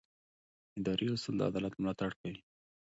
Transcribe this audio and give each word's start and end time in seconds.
اداري 0.77 1.07
اصول 1.15 1.35
د 1.37 1.41
عدالت 1.49 1.73
ملاتړ 1.81 2.09
کوي. 2.19 2.37